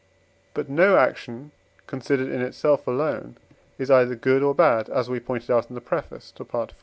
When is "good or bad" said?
4.15-4.89